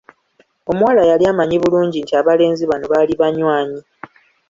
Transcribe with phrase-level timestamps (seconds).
[0.71, 3.79] Omuwala yali amanyi bulungi nti abalenzi bano baali banywanyi.